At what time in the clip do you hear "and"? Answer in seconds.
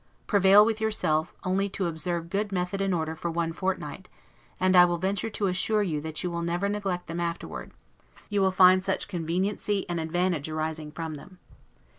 2.81-2.91, 4.59-4.75, 9.87-9.99